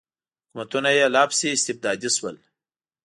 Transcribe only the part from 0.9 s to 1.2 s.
یې